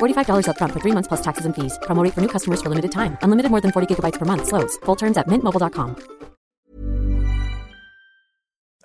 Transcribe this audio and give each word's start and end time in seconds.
$45 0.00 0.46
upfront 0.46 0.72
for 0.72 0.80
three 0.80 0.94
months 0.96 1.06
plus 1.06 1.20
taxes 1.20 1.46
and 1.46 1.54
fees. 1.54 1.78
Promo 1.82 2.02
for 2.12 2.20
new 2.20 2.32
customers 2.36 2.60
for 2.60 2.68
limited 2.68 2.90
time. 2.90 3.16
Unlimited 3.22 3.50
more 3.52 3.60
than 3.60 3.70
40 3.70 3.86
gigabytes 3.94 4.18
per 4.18 4.26
month. 4.26 4.48
Slows. 4.48 4.76
Full 4.84 4.96
terms 4.96 5.16
at 5.16 5.28
mintmobile.com. 5.28 6.20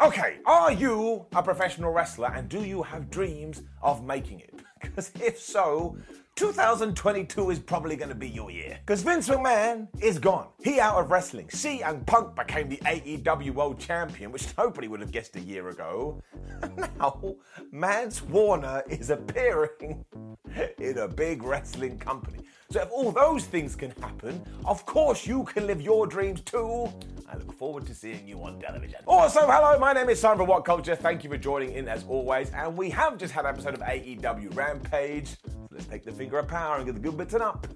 Okay, 0.02 0.40
are 0.46 0.74
you 0.74 1.26
a 1.34 1.42
professional 1.42 1.92
wrestler 1.92 2.28
and 2.28 2.50
do 2.50 2.64
you 2.66 2.84
have 2.84 3.10
dreams 3.10 3.64
of 3.82 4.04
making 4.06 4.42
it? 4.42 4.54
Because 4.82 5.12
if 5.20 5.40
so, 5.40 5.98
2022 6.36 7.50
is 7.50 7.60
probably 7.60 7.96
going 7.96 8.10
to 8.10 8.16
be 8.16 8.28
your 8.28 8.52
year. 8.52 8.78
Because 8.86 9.02
Vince 9.02 9.30
McMahon 9.30 9.88
is 10.02 10.20
gone. 10.20 10.48
He 10.62 10.82
out 10.82 10.98
of 10.98 11.10
wrestling. 11.10 11.48
CM 11.48 12.06
Punk 12.06 12.36
became 12.36 12.68
the 12.68 12.76
AEW 12.78 13.52
World 13.52 13.80
Champion, 13.80 14.34
which 14.34 14.46
nobody 14.58 14.90
would 14.90 15.00
have 15.00 15.12
guessed 15.12 15.38
a 15.38 15.40
year 15.40 15.70
ago. 15.70 16.22
Now, 17.00 17.36
Mance 17.72 18.22
Warner 18.24 18.84
is 18.90 19.12
appearing 19.12 20.04
in 20.80 20.98
a 20.98 21.08
big 21.08 21.44
wrestling 21.44 21.98
company. 22.00 22.40
So 22.70 22.82
if 22.82 22.92
all 22.92 23.12
those 23.12 23.46
things 23.46 23.76
can 23.76 23.92
happen, 24.02 24.44
of 24.66 24.86
course 24.86 25.26
you 25.26 25.44
can 25.44 25.68
live 25.68 25.82
your 25.82 26.08
dreams 26.08 26.42
too. 26.42 26.90
I 27.30 27.38
look 27.38 27.58
forward 27.58 27.86
to 27.88 27.94
seeing 27.94 28.28
you 28.28 28.42
on 28.44 28.60
television. 28.60 29.00
Also, 29.08 29.42
hello, 29.42 29.78
my 29.80 29.94
name 29.94 30.10
is 30.10 30.20
Simon 30.20 30.40
from 30.40 30.48
What 30.48 30.66
Culture. 30.66 30.96
Thank 30.96 31.24
you 31.24 31.30
for 31.30 31.38
joining 31.38 31.74
in 31.74 31.88
as 31.88 32.04
always. 32.06 32.50
And 32.52 32.76
we 32.76 32.90
have 32.90 33.18
just 33.18 33.34
had 33.34 33.46
an 33.46 33.54
episode 33.54 33.76
of 33.76 33.82
AEW 33.82 34.56
Rampage. 34.56 35.36
Let's 35.76 35.88
take 35.88 36.06
the 36.06 36.12
finger 36.14 36.40
of 36.40 36.48
power 36.48 36.78
and 36.78 36.86
get 36.86 36.94
the 36.96 37.02
good 37.02 37.18
bits 37.18 37.34
and 37.34 37.44
up. 37.44 37.68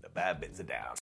The 0.00 0.08
bad 0.10 0.40
bits 0.40 0.60
are 0.60 0.62
down. 0.62 0.94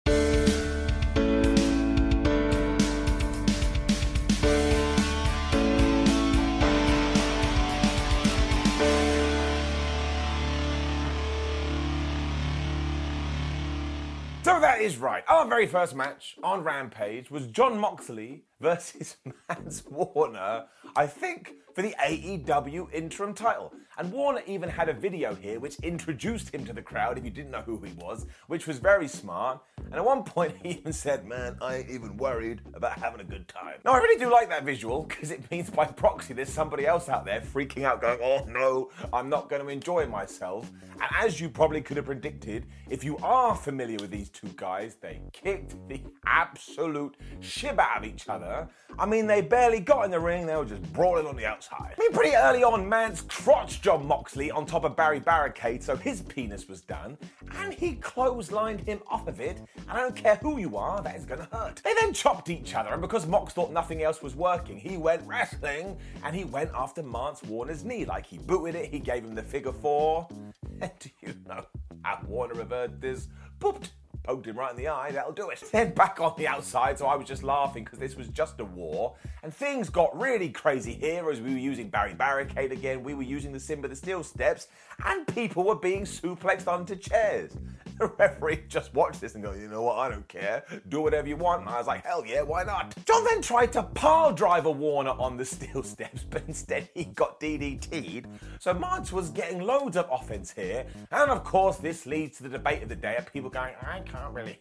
So 14.43 14.61
that 14.61 14.81
is 14.81 14.97
right. 14.97 15.25
Our 15.29 15.47
very 15.47 15.67
first 15.67 15.95
match 15.95 16.37
on 16.43 16.65
Rampage 16.65 17.31
was 17.31 17.49
Jon 17.49 17.79
Moxley 17.79 18.45
versus 18.61 19.19
Mance 19.51 19.85
Warner, 19.85 20.65
I 20.97 21.07
think, 21.07 21.53
for 21.75 21.83
the 21.83 21.95
AEW 22.03 22.91
interim 22.95 23.35
title. 23.35 23.75
And 23.99 24.13
Warner 24.13 24.43
even 24.47 24.69
had 24.69 24.91
a 24.91 24.93
video 24.93 25.35
here 25.35 25.59
which 25.59 25.77
introduced 25.77 26.55
him 26.55 26.67
to 26.67 26.75
the 26.75 26.83
crowd 26.83 27.17
if 27.17 27.25
you 27.25 27.31
didn't 27.31 27.51
know 27.51 27.63
who 27.63 27.81
he 27.81 27.93
was, 27.95 28.27
which 28.47 28.67
was 28.67 28.79
very 28.79 29.09
smart. 29.09 29.63
And 29.87 29.95
at 29.95 30.05
one 30.05 30.23
point 30.23 30.55
he 30.63 30.71
even 30.71 30.93
said, 30.93 31.25
Man, 31.25 31.57
I 31.63 31.77
ain't 31.77 31.91
even 31.91 32.17
worried 32.19 32.61
about 32.75 32.99
having 32.99 33.21
a 33.21 33.25
good 33.25 33.49
time. 33.49 33.77
Now 33.85 33.93
I 33.93 33.99
really 33.99 34.23
do 34.23 34.31
like 34.31 34.51
that 34.51 34.65
visual 34.65 35.05
because 35.05 35.31
it 35.31 35.51
means 35.51 35.71
by 35.71 35.87
proxy 35.87 36.35
there's 36.35 36.51
somebody 36.51 36.87
else 36.87 37.09
out 37.09 37.25
there 37.25 37.41
freaking 37.41 37.85
out, 37.85 38.03
going, 38.03 38.19
Oh 38.23 38.45
no, 38.47 38.91
I'm 39.13 39.31
not 39.31 39.49
going 39.49 39.63
to 39.63 39.69
enjoy 39.69 40.07
myself. 40.07 40.71
And 40.93 41.11
as 41.19 41.41
you 41.41 41.49
probably 41.49 41.81
could 41.81 41.97
have 41.97 42.07
predicted, 42.07 42.67
if 42.91 43.03
you 43.03 43.17
are 43.19 43.55
familiar 43.55 43.97
with 43.99 44.11
these 44.11 44.29
two 44.29 44.51
guys, 44.57 44.97
they 44.97 45.21
kicked 45.33 45.75
the 45.89 46.03
absolute 46.27 47.17
shit 47.41 47.79
out 47.79 47.99
of 47.99 48.05
each 48.05 48.29
other. 48.29 48.69
I 48.99 49.07
mean, 49.07 49.27
they 49.27 49.41
barely 49.41 49.81
got 49.81 50.05
in 50.05 50.11
the 50.11 50.21
ring, 50.21 50.47
they 50.47 50.57
were 50.57 50.65
just 50.65 50.83
brawling 50.93 51.27
on 51.27 51.37
the 51.37 51.47
outside. 51.47 51.95
I 51.97 52.01
mean, 52.01 52.13
pretty 52.13 52.35
early 52.35 52.63
on, 52.63 52.89
Mance 52.89 53.23
crotched 53.23 53.86
Jon 53.87 54.05
Moxley 54.05 54.51
on 54.51 54.67
top 54.67 54.83
of 54.83 54.97
Barry 54.97 55.21
Barricade, 55.21 55.81
so 55.81 55.95
his 55.95 56.21
penis 56.21 56.67
was 56.67 56.81
done, 56.81 57.17
and 57.61 57.73
he 57.73 57.95
clotheslined 57.95 58.85
him 58.85 58.99
off 59.07 59.29
of 59.29 59.39
it. 59.39 59.59
And 59.77 59.91
I 59.93 60.01
don't 60.01 60.17
care 60.17 60.35
who 60.35 60.59
you 60.59 60.77
are, 60.77 61.01
that 61.03 61.15
is 61.15 61.25
gonna 61.25 61.47
hurt. 61.53 61.83
They 61.85 61.95
then 61.95 62.13
chopped 62.13 62.51
each 62.51 62.75
other, 62.75 62.89
and 62.89 63.01
because 63.01 63.29
Mox 63.29 63.53
thought 63.53 63.71
nothing 63.71 64.03
else 64.03 64.21
was 64.23 64.35
working, 64.35 64.77
he 64.77 64.97
went 64.97 65.23
wrestling 65.25 65.97
and 66.25 66.35
he 66.35 66.43
went 66.43 66.73
after 66.75 67.01
Mance 67.01 67.45
Warner's 67.45 67.85
knee. 67.85 68.05
Like 68.05 68.27
he 68.27 68.39
booted 68.39 68.75
it, 68.75 68.91
he 68.91 68.99
gave 68.99 69.23
him 69.23 69.37
the 69.37 69.43
figure 69.45 69.71
four. 69.71 70.27
And 70.81 70.91
do 70.99 71.09
you 71.21 71.35
know 71.47 71.65
how 72.03 72.19
Warner 72.27 72.55
reversed 72.55 73.01
this? 73.01 73.29
Booped 73.61 73.91
poked 74.27 74.47
him 74.47 74.59
right 74.59 74.71
in 74.71 74.77
the 74.77 74.89
eye, 74.89 75.13
that'll 75.13 75.33
do 75.33 75.51
it. 75.51 75.63
Then 75.77 75.93
back 75.93 76.21
on 76.21 76.35
the 76.37 76.49
outside, 76.49 76.99
so 76.99 77.07
I 77.07 77.17
was 77.17 77.27
just 77.27 77.43
laughing 77.43 77.85
because 77.85 77.99
this 77.99 78.17
was 78.17 78.29
just 78.29 78.61
a 78.61 78.65
war. 78.65 79.15
And 79.43 79.55
things 79.55 79.89
got 79.89 80.19
really 80.19 80.49
crazy 80.49 80.95
here 80.95 81.31
as 81.31 81.41
we 81.41 81.53
were 81.53 81.59
using 81.59 81.89
Barry 81.89 82.15
Barricade 82.15 82.73
again, 82.73 83.03
we 83.03 83.15
were 83.15 83.23
using 83.23 83.53
the 83.53 83.61
Simba 83.61 83.89
the 83.89 83.97
Steel 83.97 84.25
steps, 84.25 84.69
and 85.05 85.27
people 85.29 85.65
were 85.65 85.77
being 85.77 86.05
suplexed 86.05 86.67
onto 86.67 86.97
chairs. 86.97 87.53
The 87.99 88.09
referee 88.19 88.65
just 88.69 88.93
watched 88.93 89.23
this 89.23 89.37
and 89.37 89.43
go, 89.43 89.55
you 89.55 89.69
know 89.69 89.81
what, 89.81 89.97
I 89.97 90.11
don't 90.11 90.29
care. 90.29 90.65
Do 90.91 91.01
whatever 91.01 91.29
you 91.29 91.37
want. 91.37 91.63
And 91.63 91.71
I 91.71 91.79
was 91.79 91.87
like, 91.87 92.05
hell 92.05 92.27
yeah, 92.27 92.43
why 92.43 92.63
not? 92.63 92.95
Jon 93.07 93.25
then 93.25 93.41
tried 93.41 93.73
to 93.73 93.85
pile 93.85 94.35
drive 94.35 94.67
a 94.67 94.71
Warner 94.71 95.13
on 95.13 95.39
the 95.39 95.45
steel 95.47 95.83
steps, 95.83 96.23
but 96.29 96.43
instead 96.47 96.91
he 96.93 97.05
got 97.05 97.41
DDT'd. 97.41 98.27
So 98.59 98.75
Mance 98.75 99.13
was 99.13 99.31
getting 99.31 99.63
loads 99.63 99.97
of 99.97 100.07
offense 100.11 100.53
here. 100.53 100.85
And 101.11 101.31
of 101.31 101.43
course, 101.43 101.77
this 101.79 102.05
leads 102.05 102.37
to 102.37 102.43
the 102.43 102.51
debate 102.51 102.83
of 102.83 102.91
the 102.91 102.97
day 102.97 103.17
of 103.17 103.33
people 103.33 103.49
going, 103.49 103.73
I 103.81 104.01
can't 104.01 104.16
believe 104.35 104.57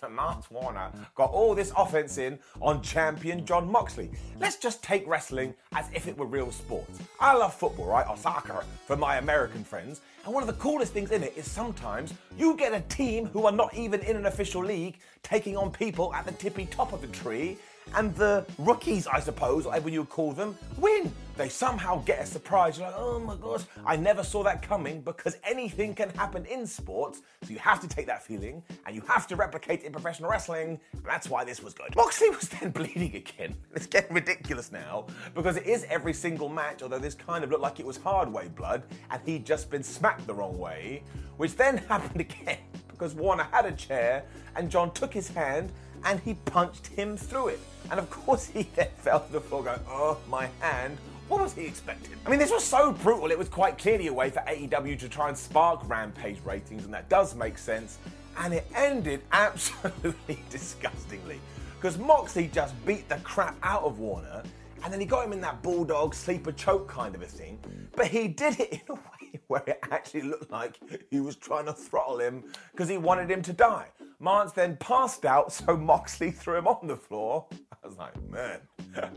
that 0.00 0.12
Mance 0.12 0.50
Warner 0.50 0.90
got 1.14 1.30
all 1.30 1.54
this 1.54 1.72
offense 1.76 2.18
in 2.18 2.38
on 2.60 2.82
champion 2.82 3.44
Jon 3.44 3.70
Moxley. 3.70 4.10
Let's 4.40 4.56
just 4.56 4.82
take 4.82 5.06
wrestling 5.06 5.54
as 5.72 5.88
if 5.94 6.08
it 6.08 6.16
were 6.16 6.26
real 6.26 6.50
sports. 6.50 6.98
I 7.20 7.34
love 7.34 7.54
football, 7.54 7.86
right? 7.86 8.06
Or 8.08 8.16
soccer 8.16 8.64
for 8.86 8.96
my 8.96 9.16
American 9.16 9.64
friends. 9.64 10.00
And 10.24 10.32
one 10.32 10.42
of 10.42 10.46
the 10.46 10.54
coolest 10.54 10.92
things 10.92 11.10
in 11.10 11.22
it 11.22 11.34
is 11.36 11.50
sometimes 11.50 12.14
you 12.38 12.56
get 12.56 12.72
a 12.72 12.80
team 12.82 13.26
who 13.26 13.46
are 13.46 13.52
not 13.52 13.74
even 13.74 14.00
in 14.00 14.16
an 14.16 14.26
official 14.26 14.64
league 14.64 14.98
taking 15.22 15.56
on 15.56 15.70
people 15.70 16.14
at 16.14 16.24
the 16.26 16.32
tippy 16.32 16.66
top 16.66 16.92
of 16.92 17.00
the 17.00 17.06
tree, 17.08 17.58
and 17.96 18.14
the 18.14 18.46
rookies, 18.58 19.06
I 19.06 19.20
suppose, 19.20 19.66
whatever 19.66 19.88
you 19.88 20.04
call 20.04 20.32
them, 20.32 20.56
win. 20.78 21.12
They 21.36 21.48
somehow 21.48 22.00
get 22.04 22.20
a 22.20 22.26
surprise. 22.26 22.78
You're 22.78 22.86
like, 22.86 22.96
oh 22.96 23.18
my 23.18 23.34
gosh, 23.34 23.62
I 23.84 23.96
never 23.96 24.22
saw 24.22 24.44
that 24.44 24.62
coming 24.62 25.00
because 25.00 25.36
anything 25.42 25.92
can 25.94 26.10
happen 26.10 26.46
in 26.46 26.64
sports. 26.64 27.22
So 27.42 27.50
you 27.52 27.58
have 27.58 27.80
to 27.80 27.88
take 27.88 28.06
that 28.06 28.22
feeling 28.22 28.62
and 28.86 28.94
you 28.94 29.02
have 29.08 29.26
to 29.28 29.36
replicate 29.36 29.80
it 29.80 29.86
in 29.86 29.92
professional 29.92 30.30
wrestling. 30.30 30.78
And 30.92 31.02
that's 31.04 31.28
why 31.28 31.44
this 31.44 31.60
was 31.60 31.74
good. 31.74 31.94
Moxley 31.96 32.30
was 32.30 32.48
then 32.48 32.70
bleeding 32.74 33.16
again. 33.16 33.56
It's 33.74 33.86
getting 33.86 34.14
ridiculous 34.14 34.70
now 34.70 35.06
because 35.34 35.56
it 35.56 35.66
is 35.66 35.84
every 35.90 36.12
single 36.12 36.48
match, 36.48 36.82
although 36.82 37.00
this 37.00 37.14
kind 37.14 37.42
of 37.42 37.50
looked 37.50 37.62
like 37.62 37.80
it 37.80 37.86
was 37.86 37.96
hard 37.96 38.32
way 38.32 38.48
blood 38.48 38.84
and 39.10 39.20
he'd 39.26 39.44
just 39.44 39.70
been 39.70 39.82
smacked 39.82 40.26
the 40.28 40.34
wrong 40.34 40.56
way, 40.56 41.02
which 41.36 41.56
then 41.56 41.78
happened 41.88 42.20
again 42.20 42.58
because 42.88 43.14
Warner 43.14 43.48
had 43.50 43.66
a 43.66 43.72
chair 43.72 44.24
and 44.54 44.70
Jon 44.70 44.92
took 44.92 45.12
his 45.12 45.28
hand 45.28 45.72
and 46.04 46.20
he 46.20 46.34
punched 46.34 46.86
him 46.86 47.16
through 47.16 47.48
it. 47.48 47.60
And 47.90 47.98
of 47.98 48.08
course, 48.08 48.46
he 48.46 48.62
then 48.76 48.88
fell 48.98 49.20
to 49.20 49.32
the 49.32 49.40
floor 49.40 49.64
going, 49.64 49.80
Oh, 49.88 50.18
my 50.28 50.48
hand. 50.60 50.96
What 51.28 51.40
was 51.40 51.54
he 51.54 51.64
expecting? 51.64 52.14
I 52.26 52.30
mean, 52.30 52.38
this 52.38 52.50
was 52.50 52.62
so 52.62 52.92
brutal, 52.92 53.30
it 53.30 53.38
was 53.38 53.48
quite 53.48 53.78
clearly 53.78 54.08
a 54.08 54.12
way 54.12 54.28
for 54.28 54.40
AEW 54.40 54.98
to 54.98 55.08
try 55.08 55.28
and 55.28 55.36
spark 55.36 55.80
Rampage 55.88 56.38
ratings, 56.44 56.84
and 56.84 56.92
that 56.92 57.08
does 57.08 57.34
make 57.34 57.56
sense. 57.56 57.98
And 58.38 58.52
it 58.52 58.66
ended 58.74 59.22
absolutely 59.32 60.42
disgustingly. 60.50 61.40
Because 61.76 61.98
Moxley 61.98 62.48
just 62.48 62.74
beat 62.84 63.08
the 63.08 63.16
crap 63.16 63.56
out 63.62 63.82
of 63.82 63.98
Warner, 63.98 64.42
and 64.82 64.92
then 64.92 65.00
he 65.00 65.06
got 65.06 65.24
him 65.24 65.32
in 65.32 65.40
that 65.40 65.62
bulldog 65.62 66.14
sleeper 66.14 66.52
choke 66.52 66.88
kind 66.88 67.14
of 67.14 67.22
a 67.22 67.26
thing. 67.26 67.58
But 67.96 68.08
he 68.08 68.28
did 68.28 68.60
it 68.60 68.72
in 68.72 68.80
a 68.90 68.94
way 68.94 69.40
where 69.46 69.62
it 69.66 69.78
actually 69.90 70.22
looked 70.22 70.50
like 70.50 70.78
he 71.10 71.20
was 71.20 71.36
trying 71.36 71.64
to 71.66 71.72
throttle 71.72 72.18
him 72.18 72.44
because 72.72 72.88
he 72.88 72.98
wanted 72.98 73.30
him 73.30 73.40
to 73.42 73.52
die. 73.52 73.88
Mance 74.24 74.52
then 74.52 74.78
passed 74.78 75.26
out, 75.26 75.52
so 75.52 75.76
Moxley 75.76 76.30
threw 76.30 76.56
him 76.56 76.66
on 76.66 76.86
the 76.86 76.96
floor. 76.96 77.46
I 77.52 77.86
was 77.86 77.98
like, 77.98 78.14
man, 78.30 78.60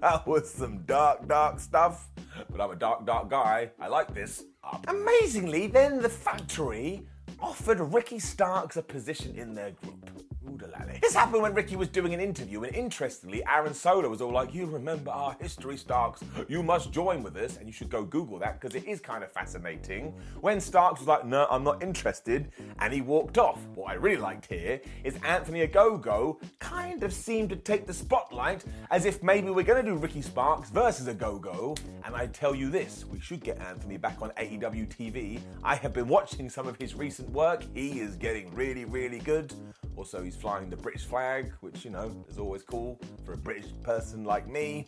that 0.02 0.28
was 0.28 0.54
some 0.54 0.84
dark, 0.84 1.26
dark 1.30 1.62
stuff. 1.62 2.10
But 2.50 2.60
I'm 2.60 2.72
a 2.72 2.76
dark, 2.76 3.06
dark 3.06 3.30
guy. 3.30 3.72
I 3.80 3.88
like 3.88 4.14
this. 4.14 4.44
Amazingly, 4.90 5.68
then 5.68 6.02
the 6.02 6.10
factory 6.10 7.08
offered 7.40 7.80
Ricky 7.80 8.20
Starks 8.20 8.76
a 8.76 8.84
position 8.84 9.34
in 9.38 9.54
their 9.54 9.72
group. 9.72 10.27
This 11.02 11.14
happened 11.14 11.42
when 11.42 11.54
Ricky 11.54 11.76
was 11.76 11.88
doing 11.90 12.14
an 12.14 12.20
interview, 12.20 12.64
and 12.64 12.76
interestingly, 12.76 13.44
Aaron 13.46 13.74
Solo 13.74 14.10
was 14.10 14.22
all 14.22 14.32
like, 14.32 14.54
You 14.54 14.66
remember 14.66 15.12
our 15.12 15.36
history, 15.40 15.78
Starks. 15.78 16.24
You 16.48 16.64
must 16.64 16.92
join 16.92 17.24
with 17.24 17.36
us. 17.38 17.58
And 17.58 17.68
you 17.68 17.74
should 17.74 17.90
go 17.90 18.04
Google 18.04 18.40
that 18.40 18.60
because 18.60 18.76
it 18.76 18.86
is 18.86 19.00
kind 19.00 19.24
of 19.24 19.32
fascinating. 19.32 20.14
When 20.42 20.60
Starks 20.60 21.00
was 21.00 21.08
like, 21.08 21.26
No, 21.26 21.48
I'm 21.50 21.64
not 21.64 21.82
interested, 21.84 22.52
and 22.80 22.94
he 22.94 23.02
walked 23.02 23.38
off. 23.38 23.60
What 23.76 23.92
I 23.92 23.94
really 23.94 24.22
liked 24.22 24.48
here 24.48 24.82
is 25.04 25.16
Anthony 25.24 25.68
Ogogo 25.68 26.42
kind 26.60 27.04
of 27.04 27.14
seemed 27.14 27.50
to 27.52 27.56
take 27.56 27.86
the 27.86 27.94
spotlight 27.94 28.66
as 28.92 29.06
if 29.06 29.22
maybe 29.24 29.50
we're 29.50 29.64
going 29.64 29.84
to 29.84 29.92
do 29.92 29.98
Ricky 29.98 30.22
Starks 30.22 30.70
versus 30.70 31.08
Ogogo. 31.08 31.78
And 32.06 32.16
I 32.16 32.28
tell 32.28 32.56
you 32.56 32.70
this, 32.70 33.06
we 33.06 33.20
should 33.20 33.42
get 33.42 33.60
Anthony 33.62 33.98
back 33.98 34.22
on 34.22 34.32
AEW 34.32 34.88
TV. 34.88 35.40
I 35.64 35.76
have 35.76 35.94
been 35.94 36.08
watching 36.08 36.50
some 36.50 36.68
of 36.68 36.76
his 36.78 36.96
recent 36.96 37.30
work. 37.30 37.64
He 37.74 38.00
is 38.00 38.16
getting 38.16 38.54
really, 38.54 38.86
really 38.86 39.20
good. 39.20 39.54
Also, 39.98 40.22
he's 40.22 40.36
flying 40.36 40.70
the 40.70 40.78
British 40.78 41.06
flag, 41.06 41.52
which, 41.62 41.84
you 41.84 41.90
know, 41.90 42.24
is 42.30 42.38
always 42.38 42.62
cool 42.62 43.02
for 43.26 43.34
a 43.34 43.38
British 43.38 43.66
person 43.82 44.24
like 44.24 44.48
me. 44.48 44.88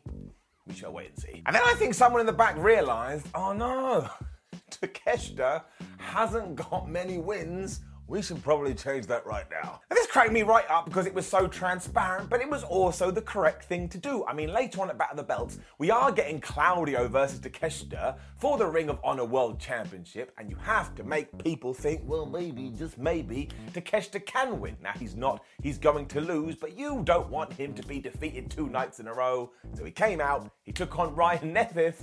We 0.67 0.75
shall 0.75 0.93
wait 0.93 1.09
and 1.09 1.17
see. 1.17 1.41
And 1.47 1.55
then 1.55 1.63
I 1.65 1.73
think 1.73 1.95
someone 1.95 2.21
in 2.21 2.27
the 2.27 2.31
back 2.31 2.55
realised 2.57 3.27
oh 3.33 3.51
no, 3.51 4.07
Takeshita 4.71 5.63
hasn't 5.97 6.55
got 6.55 6.87
many 6.87 7.17
wins 7.17 7.81
we 8.09 8.23
should 8.23 8.41
probably 8.41 8.73
change 8.73 9.05
that 9.05 9.25
right 9.25 9.45
now. 9.51 9.79
And 9.89 9.95
this 9.97 10.07
cracked 10.07 10.31
me 10.31 10.41
right 10.41 10.69
up 10.69 10.85
because 10.85 11.05
it 11.05 11.13
was 11.13 11.27
so 11.27 11.47
transparent, 11.47 12.27
but 12.27 12.41
it 12.41 12.49
was 12.49 12.63
also 12.63 13.11
the 13.11 13.21
correct 13.21 13.65
thing 13.65 13.87
to 13.89 13.99
do. 13.99 14.25
I 14.25 14.33
mean, 14.33 14.51
later 14.51 14.81
on 14.81 14.89
at 14.89 14.97
Battle 14.97 15.13
of 15.13 15.17
the 15.17 15.23
Belts, 15.23 15.59
we 15.77 15.91
are 15.91 16.11
getting 16.11 16.41
Claudio 16.41 17.07
versus 17.07 17.39
Takeshita 17.39 18.17
for 18.35 18.57
the 18.57 18.65
Ring 18.65 18.89
of 18.89 18.99
Honor 19.03 19.25
World 19.25 19.59
Championship, 19.59 20.33
and 20.39 20.49
you 20.49 20.55
have 20.55 20.95
to 20.95 21.03
make 21.03 21.37
people 21.43 21.73
think, 21.73 22.01
well, 22.05 22.25
maybe, 22.25 22.71
just 22.71 22.97
maybe, 22.97 23.49
Takeshita 23.73 24.25
can 24.25 24.59
win. 24.59 24.75
Now, 24.81 24.93
he's 24.97 25.15
not, 25.15 25.43
he's 25.61 25.77
going 25.77 26.07
to 26.07 26.19
lose, 26.19 26.55
but 26.55 26.77
you 26.77 27.01
don't 27.03 27.29
want 27.29 27.53
him 27.53 27.75
to 27.75 27.85
be 27.85 27.99
defeated 27.99 28.49
two 28.49 28.69
nights 28.69 28.99
in 28.99 29.07
a 29.07 29.13
row. 29.13 29.51
So 29.75 29.85
he 29.85 29.91
came 29.91 30.19
out, 30.19 30.49
he 30.63 30.71
took 30.71 30.97
on 30.97 31.13
Ryan 31.13 31.53
Neville 31.53 31.93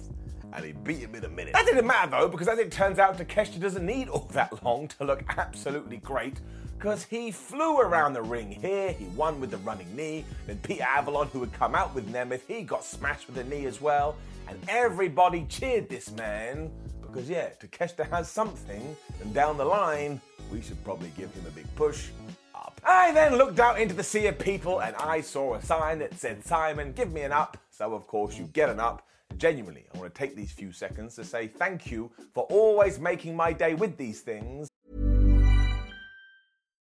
and 0.56 0.64
he 0.64 0.72
beat 0.72 0.98
him 0.98 1.14
in 1.14 1.24
a 1.24 1.28
minute. 1.28 1.52
That 1.52 1.66
didn't 1.66 1.86
matter 1.86 2.10
though, 2.10 2.28
because 2.28 2.48
as 2.48 2.58
it 2.58 2.72
turns 2.72 2.98
out, 2.98 3.18
Takeshita 3.18 3.60
doesn't 3.60 3.84
need 3.84 4.08
all 4.08 4.28
that 4.32 4.64
long 4.64 4.88
to 4.88 5.04
look 5.04 5.22
absolutely 5.36 5.98
great. 5.98 6.40
Because 6.78 7.04
he 7.04 7.30
flew 7.30 7.78
around 7.80 8.12
the 8.12 8.22
ring 8.22 8.50
here, 8.50 8.92
he 8.92 9.06
won 9.06 9.40
with 9.40 9.50
the 9.50 9.56
running 9.58 9.94
knee. 9.94 10.24
Then 10.46 10.58
Peter 10.58 10.84
Avalon, 10.84 11.28
who 11.28 11.40
had 11.40 11.52
come 11.52 11.74
out 11.74 11.94
with 11.94 12.12
Nemeth, 12.12 12.42
he 12.46 12.62
got 12.62 12.84
smashed 12.84 13.26
with 13.28 13.38
a 13.38 13.44
knee 13.44 13.64
as 13.66 13.80
well. 13.80 14.16
And 14.48 14.58
everybody 14.68 15.46
cheered 15.48 15.88
this 15.88 16.10
man 16.12 16.70
because, 17.00 17.30
yeah, 17.30 17.48
Takeshita 17.60 18.08
has 18.10 18.30
something, 18.30 18.94
and 19.22 19.32
down 19.32 19.56
the 19.56 19.64
line, 19.64 20.20
we 20.52 20.60
should 20.60 20.82
probably 20.84 21.10
give 21.16 21.32
him 21.32 21.46
a 21.46 21.50
big 21.50 21.66
push 21.76 22.08
up. 22.54 22.78
I 22.84 23.10
then 23.12 23.36
looked 23.36 23.58
out 23.58 23.80
into 23.80 23.94
the 23.94 24.04
sea 24.04 24.26
of 24.26 24.38
people 24.38 24.80
and 24.82 24.94
I 24.96 25.22
saw 25.22 25.54
a 25.54 25.62
sign 25.62 25.98
that 26.00 26.14
said, 26.18 26.44
Simon, 26.44 26.92
give 26.92 27.10
me 27.10 27.22
an 27.22 27.32
up. 27.32 27.56
So, 27.70 27.94
of 27.94 28.06
course, 28.06 28.38
you 28.38 28.44
get 28.52 28.68
an 28.68 28.80
up. 28.80 29.06
Genuinely, 29.36 29.86
I 29.94 29.98
want 29.98 30.14
to 30.14 30.18
take 30.18 30.34
these 30.34 30.52
few 30.52 30.72
seconds 30.72 31.14
to 31.16 31.24
say 31.24 31.46
thank 31.46 31.90
you 31.90 32.10
for 32.32 32.44
always 32.44 32.98
making 32.98 33.36
my 33.36 33.52
day 33.52 33.74
with 33.74 33.96
these 33.96 34.20
things. 34.20 34.68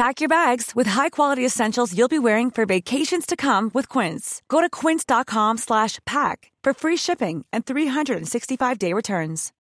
Pack 0.00 0.22
your 0.22 0.30
bags 0.30 0.74
with 0.74 0.86
high-quality 0.86 1.44
essentials 1.44 1.94
you'll 1.94 2.08
be 2.08 2.18
wearing 2.18 2.50
for 2.50 2.64
vacations 2.64 3.26
to 3.26 3.36
come 3.36 3.70
with 3.74 3.86
Quince. 3.86 4.40
Go 4.48 4.62
to 4.62 4.70
quince.com 4.70 5.58
slash 5.58 5.98
pack 6.06 6.50
for 6.64 6.72
free 6.72 6.96
shipping 6.96 7.44
and 7.52 7.66
365-day 7.66 8.94
returns. 8.94 9.52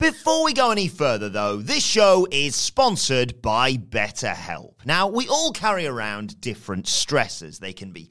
Before 0.00 0.42
we 0.42 0.52
go 0.52 0.72
any 0.72 0.88
further, 0.88 1.28
though, 1.28 1.58
this 1.58 1.86
show 1.86 2.26
is 2.32 2.56
sponsored 2.56 3.40
by 3.40 3.74
BetterHelp. 3.74 4.84
Now, 4.84 5.06
we 5.06 5.28
all 5.28 5.52
carry 5.52 5.86
around 5.86 6.40
different 6.40 6.88
stresses. 6.88 7.60
They 7.60 7.72
can 7.72 7.92
be 7.92 8.10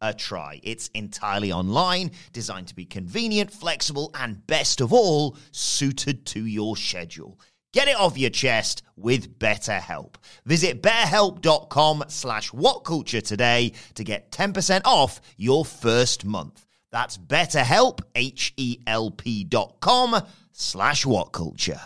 a 0.00 0.14
try. 0.14 0.60
It's 0.62 0.88
entirely 0.94 1.52
online, 1.52 2.10
designed 2.32 2.68
to 2.68 2.74
be 2.74 2.84
convenient, 2.84 3.52
flexible, 3.52 4.10
and 4.14 4.46
best 4.46 4.80
of 4.80 4.92
all, 4.92 5.36
suited 5.50 6.26
to 6.26 6.44
your 6.44 6.76
schedule. 6.76 7.38
Get 7.72 7.88
it 7.88 7.96
off 7.96 8.16
your 8.16 8.30
chest 8.30 8.82
with 8.96 9.38
BetterHelp. 9.38 10.14
Visit 10.46 10.82
betterhelp.com 10.82 12.04
slash 12.08 12.50
whatculture 12.50 13.22
today 13.22 13.72
to 13.94 14.04
get 14.04 14.30
10% 14.30 14.80
off 14.86 15.20
your 15.36 15.64
first 15.64 16.24
month. 16.24 16.64
That's 16.90 17.18
betterhelp, 17.18 18.00
H-E-L-P 18.14 19.44
dot 19.44 19.76
com 19.80 20.22
slash 20.52 21.04
whatculture. 21.04 21.80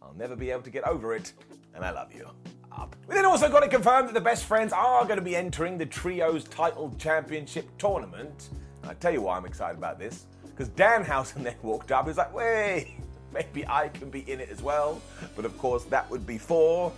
I'll 0.00 0.14
never 0.14 0.36
be 0.36 0.52
able 0.52 0.62
to 0.62 0.70
get 0.70 0.86
over 0.86 1.16
it, 1.16 1.32
and 1.74 1.84
I 1.84 1.90
love 1.90 2.12
you 2.14 2.28
up. 2.72 2.96
We 3.08 3.14
then 3.14 3.24
also 3.24 3.48
got 3.48 3.60
to 3.60 3.68
confirm 3.68 4.06
that 4.06 4.14
the 4.14 4.20
best 4.20 4.44
friends 4.44 4.72
are 4.72 5.04
going 5.04 5.18
to 5.18 5.24
be 5.24 5.36
entering 5.36 5.78
the 5.78 5.86
Trios 5.86 6.44
Title 6.44 6.94
Championship 6.98 7.68
tournament. 7.78 8.50
And 8.82 8.90
I 8.90 8.94
tell 8.94 9.12
you 9.12 9.22
why 9.22 9.36
I'm 9.36 9.46
excited 9.46 9.78
about 9.78 9.98
this. 9.98 10.26
Because 10.44 10.68
Danhausen 10.70 11.42
then 11.44 11.56
walked 11.62 11.92
up. 11.92 12.04
He 12.04 12.08
was 12.08 12.16
like, 12.16 12.34
wait, 12.34 12.94
maybe 13.32 13.66
I 13.66 13.88
can 13.88 14.10
be 14.10 14.30
in 14.30 14.40
it 14.40 14.48
as 14.50 14.62
well. 14.62 15.00
But 15.36 15.44
of 15.44 15.56
course, 15.58 15.84
that 15.84 16.08
would 16.10 16.26
be 16.26 16.38
four. 16.38 16.92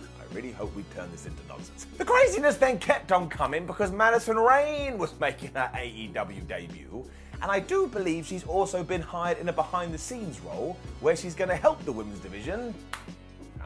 I 0.00 0.34
really 0.34 0.52
hope 0.52 0.74
we 0.74 0.82
turn 0.94 1.10
this 1.10 1.26
into 1.26 1.46
nonsense. 1.48 1.86
The 1.96 2.04
craziness 2.04 2.56
then 2.56 2.78
kept 2.78 3.12
on 3.12 3.28
coming 3.28 3.66
because 3.66 3.90
Madison 3.90 4.36
Rayne 4.36 4.98
was 4.98 5.18
making 5.20 5.54
her 5.54 5.70
AEW 5.74 6.46
debut. 6.46 7.04
And 7.40 7.52
I 7.52 7.60
do 7.60 7.86
believe 7.86 8.26
she's 8.26 8.44
also 8.44 8.82
been 8.82 9.00
hired 9.00 9.38
in 9.38 9.48
a 9.48 9.52
behind 9.52 9.94
the 9.94 9.98
scenes 9.98 10.40
role 10.40 10.76
where 11.00 11.14
she's 11.14 11.36
going 11.36 11.50
to 11.50 11.56
help 11.56 11.84
the 11.84 11.92
women's 11.92 12.18
division 12.18 12.74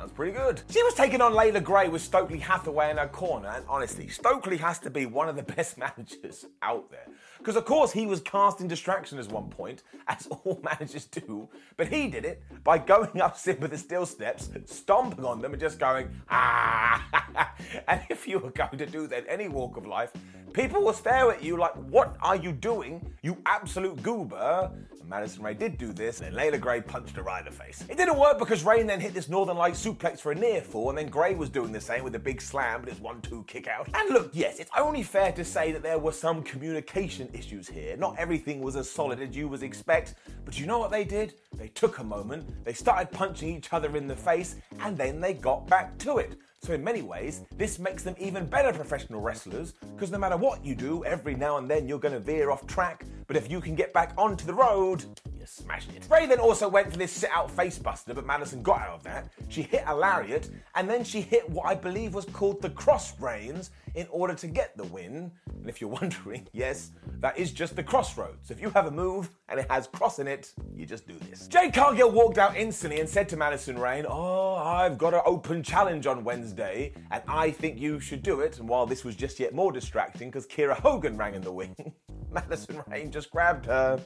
Sounds 0.02 0.14
pretty 0.14 0.32
good. 0.32 0.60
She 0.68 0.82
was 0.82 0.94
taking 0.94 1.20
on 1.20 1.32
Leila 1.32 1.60
Grey 1.60 1.88
with 1.88 2.02
Stokely 2.02 2.40
Hathaway 2.40 2.90
in 2.90 2.96
her 2.96 3.06
corner, 3.06 3.50
and 3.50 3.64
honestly, 3.68 4.08
Stokely 4.08 4.56
has 4.56 4.80
to 4.80 4.90
be 4.90 5.06
one 5.06 5.28
of 5.28 5.36
the 5.36 5.42
best 5.54 5.78
managers 5.78 6.44
out 6.60 6.90
there. 6.90 7.06
Because, 7.42 7.56
of 7.56 7.64
course, 7.64 7.90
he 7.90 8.06
was 8.06 8.20
casting 8.20 8.68
distraction 8.68 9.18
at 9.18 9.28
one 9.28 9.48
point, 9.48 9.82
as 10.06 10.28
all 10.28 10.60
managers 10.64 11.06
do, 11.06 11.48
but 11.76 11.88
he 11.88 12.06
did 12.06 12.24
it 12.24 12.40
by 12.62 12.78
going 12.78 13.20
up 13.20 13.36
Simba 13.42 13.66
the 13.66 13.76
Steel 13.76 14.06
Steps, 14.06 14.48
stomping 14.66 15.24
on 15.24 15.40
them, 15.42 15.52
and 15.52 15.60
just 15.60 15.80
going, 15.80 16.08
ah. 16.30 17.52
and 17.88 18.00
if 18.10 18.28
you 18.28 18.38
were 18.38 18.50
going 18.50 18.78
to 18.78 18.86
do 18.86 19.08
that 19.08 19.24
any 19.28 19.48
walk 19.48 19.76
of 19.76 19.86
life, 19.86 20.12
people 20.52 20.82
will 20.82 20.92
stare 20.92 21.32
at 21.32 21.42
you 21.42 21.56
like, 21.56 21.74
what 21.74 22.16
are 22.20 22.36
you 22.36 22.52
doing, 22.52 23.04
you 23.22 23.36
absolute 23.46 24.00
goober? 24.02 24.70
And 25.00 25.08
Madison 25.08 25.42
Rayne 25.42 25.56
did 25.56 25.78
do 25.78 25.92
this, 25.92 26.20
and 26.20 26.34
Leila 26.36 26.58
Grey 26.58 26.80
punched 26.80 27.16
her 27.16 27.22
right 27.22 27.44
in 27.44 27.52
the 27.52 27.58
face. 27.58 27.84
It 27.88 27.96
didn't 27.96 28.18
work 28.18 28.38
because 28.38 28.64
Rayne 28.64 28.86
then 28.86 29.00
hit 29.00 29.14
this 29.14 29.28
Northern 29.28 29.56
Light 29.56 29.74
suplex 29.74 30.20
for 30.20 30.32
a 30.32 30.34
near 30.34 30.60
fall, 30.60 30.90
and 30.90 30.98
then 30.98 31.08
Grey 31.08 31.34
was 31.34 31.48
doing 31.48 31.72
the 31.72 31.80
same 31.80 32.04
with 32.04 32.14
a 32.14 32.18
big 32.18 32.40
slam 32.40 32.80
and 32.80 32.88
his 32.88 33.00
one-two 33.00 33.44
kick 33.48 33.66
out. 33.66 33.88
And 33.94 34.10
look, 34.10 34.30
yes, 34.32 34.58
it's 34.58 34.70
only 34.76 35.02
fair 35.02 35.32
to 35.32 35.44
say 35.44 35.72
that 35.72 35.82
there 35.82 35.98
was 35.98 36.18
some 36.18 36.42
communication 36.42 37.28
issues 37.32 37.68
here. 37.68 37.96
Not 37.96 38.18
everything 38.18 38.60
was 38.60 38.76
as 38.76 38.90
solid 38.90 39.20
as 39.20 39.36
you 39.36 39.48
would 39.48 39.62
expect, 39.62 40.14
but 40.44 40.58
you 40.58 40.66
know 40.66 40.78
what 40.78 40.90
they 40.90 41.04
did? 41.04 41.34
They 41.56 41.68
took 41.68 41.98
a 41.98 42.04
moment, 42.04 42.64
they 42.64 42.72
started 42.72 43.10
punching 43.10 43.54
each 43.56 43.72
other 43.72 43.96
in 43.96 44.06
the 44.06 44.16
face, 44.16 44.56
and 44.80 44.96
then 44.96 45.20
they 45.20 45.34
got 45.34 45.66
back 45.66 45.98
to 45.98 46.18
it. 46.18 46.38
So, 46.64 46.74
in 46.74 46.84
many 46.84 47.02
ways, 47.02 47.42
this 47.56 47.80
makes 47.80 48.04
them 48.04 48.14
even 48.20 48.46
better 48.46 48.72
professional 48.72 49.20
wrestlers 49.20 49.72
because 49.94 50.12
no 50.12 50.18
matter 50.18 50.36
what 50.36 50.64
you 50.64 50.76
do, 50.76 51.04
every 51.04 51.34
now 51.34 51.56
and 51.56 51.68
then 51.68 51.88
you're 51.88 51.98
going 51.98 52.14
to 52.14 52.20
veer 52.20 52.52
off 52.52 52.66
track. 52.68 53.04
But 53.26 53.36
if 53.36 53.50
you 53.50 53.60
can 53.60 53.74
get 53.74 53.92
back 53.92 54.12
onto 54.16 54.46
the 54.46 54.54
road, 54.54 55.04
smashed 55.46 55.90
it. 55.94 56.06
Ray 56.10 56.26
then 56.26 56.38
also 56.38 56.68
went 56.68 56.90
for 56.90 56.96
this 56.96 57.12
sit 57.12 57.30
out 57.30 57.54
facebuster, 57.54 58.14
but 58.14 58.26
Madison 58.26 58.62
got 58.62 58.80
out 58.80 58.94
of 58.94 59.02
that. 59.04 59.28
She 59.48 59.62
hit 59.62 59.84
a 59.86 59.94
lariat, 59.94 60.50
and 60.74 60.88
then 60.88 61.04
she 61.04 61.20
hit 61.20 61.48
what 61.48 61.66
I 61.66 61.74
believe 61.74 62.14
was 62.14 62.24
called 62.26 62.60
the 62.62 62.70
cross 62.70 63.12
brains 63.12 63.70
in 63.94 64.06
order 64.10 64.34
to 64.34 64.46
get 64.46 64.76
the 64.76 64.84
win. 64.84 65.30
And 65.46 65.68
if 65.68 65.80
you're 65.80 65.90
wondering, 66.00 66.46
yes, 66.52 66.92
that 67.20 67.38
is 67.38 67.52
just 67.52 67.76
the 67.76 67.82
crossroads. 67.82 68.50
If 68.50 68.60
you 68.60 68.70
have 68.70 68.86
a 68.86 68.90
move 68.90 69.30
and 69.48 69.60
it 69.60 69.70
has 69.70 69.86
cross 69.86 70.18
in 70.18 70.28
it, 70.28 70.52
you 70.74 70.86
just 70.86 71.06
do 71.06 71.14
this. 71.30 71.46
Jade 71.48 71.74
Cargill 71.74 72.10
walked 72.10 72.38
out 72.38 72.56
instantly 72.56 73.00
and 73.00 73.08
said 73.08 73.28
to 73.30 73.36
Madison 73.36 73.78
Rayne, 73.78 74.06
Oh, 74.08 74.56
I've 74.56 74.98
got 74.98 75.14
an 75.14 75.20
open 75.24 75.62
challenge 75.62 76.06
on 76.06 76.24
Wednesday, 76.24 76.92
and 77.10 77.22
I 77.28 77.50
think 77.50 77.78
you 77.78 78.00
should 78.00 78.22
do 78.22 78.40
it. 78.40 78.58
And 78.58 78.68
while 78.68 78.86
this 78.86 79.04
was 79.04 79.16
just 79.16 79.38
yet 79.38 79.54
more 79.54 79.72
distracting 79.72 80.30
because 80.30 80.46
Kiera 80.46 80.78
Hogan 80.78 81.16
rang 81.16 81.34
in 81.34 81.42
the 81.42 81.52
wing, 81.52 81.76
Madison 82.30 82.82
Rayne 82.88 83.10
just 83.10 83.30
grabbed 83.30 83.66
her. 83.66 84.00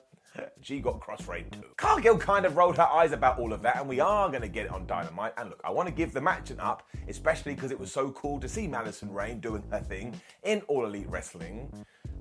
She 0.60 0.80
got 0.80 1.00
cross-rayed 1.00 1.52
too. 1.52 1.64
Cargill 1.76 2.18
kind 2.18 2.44
of 2.44 2.56
rolled 2.56 2.76
her 2.76 2.88
eyes 2.88 3.12
about 3.12 3.38
all 3.38 3.52
of 3.52 3.62
that, 3.62 3.76
and 3.76 3.88
we 3.88 4.00
are 4.00 4.28
going 4.28 4.42
to 4.42 4.48
get 4.48 4.66
it 4.66 4.72
on 4.72 4.86
Dynamite. 4.86 5.32
And 5.36 5.50
look, 5.50 5.60
I 5.64 5.70
want 5.70 5.88
to 5.88 5.94
give 5.94 6.12
the 6.12 6.20
match 6.20 6.50
an 6.50 6.60
up, 6.60 6.82
especially 7.08 7.54
because 7.54 7.70
it 7.70 7.78
was 7.78 7.92
so 7.92 8.10
cool 8.10 8.40
to 8.40 8.48
see 8.48 8.66
Madison 8.66 9.12
Rayne 9.12 9.40
doing 9.40 9.62
her 9.70 9.80
thing 9.80 10.18
in 10.42 10.62
All 10.62 10.84
Elite 10.84 11.08
Wrestling. 11.08 11.70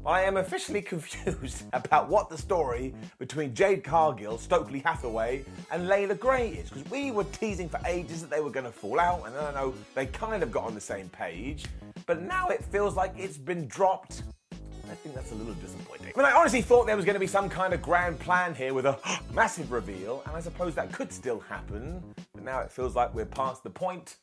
But 0.03 0.11
I 0.11 0.21
am 0.21 0.37
officially 0.37 0.81
confused 0.93 1.63
about 1.73 2.09
what 2.09 2.29
the 2.29 2.37
story 2.37 2.93
between 3.17 3.55
Jade 3.55 3.83
Cargill, 3.83 4.37
Stokely 4.37 4.79
Hathaway, 4.79 5.43
and 5.71 5.87
Leila 5.87 6.15
Grey 6.15 6.49
is. 6.49 6.69
Because 6.69 6.89
we 6.91 7.11
were 7.11 7.23
teasing 7.25 7.67
for 7.67 7.79
ages 7.87 8.21
that 8.21 8.29
they 8.29 8.41
were 8.41 8.51
going 8.51 8.65
to 8.65 8.71
fall 8.71 8.99
out, 8.99 9.23
and 9.25 9.35
I 9.35 9.53
know 9.53 9.73
they 9.95 10.05
kind 10.05 10.43
of 10.43 10.51
got 10.51 10.63
on 10.63 10.75
the 10.75 10.81
same 10.81 11.09
page. 11.09 11.65
But 12.05 12.21
now 12.21 12.49
it 12.49 12.63
feels 12.65 12.95
like 12.95 13.13
it's 13.17 13.37
been 13.37 13.67
dropped 13.67 14.23
I 14.89 14.95
think 14.95 15.15
that's 15.15 15.31
a 15.31 15.35
little 15.35 15.53
disappointing. 15.55 16.13
I 16.15 16.21
I 16.21 16.31
honestly 16.33 16.61
thought 16.61 16.85
there 16.85 16.95
was 16.95 17.05
going 17.05 17.15
to 17.15 17.19
be 17.19 17.27
some 17.27 17.49
kind 17.49 17.73
of 17.73 17.81
grand 17.81 18.19
plan 18.19 18.53
here 18.53 18.73
with 18.73 18.85
a 18.85 18.97
massive 19.33 19.71
reveal, 19.71 20.23
and 20.25 20.35
I 20.35 20.39
suppose 20.39 20.75
that 20.75 20.91
could 20.91 21.11
still 21.11 21.39
happen, 21.39 22.03
but 22.33 22.43
now 22.43 22.59
it 22.59 22.71
feels 22.71 22.95
like 22.95 23.13
we're 23.13 23.25
past 23.25 23.63
the 23.63 23.69
point. 23.69 24.17